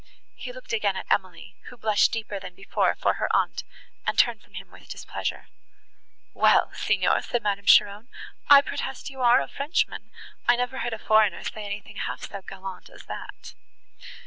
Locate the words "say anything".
11.43-11.97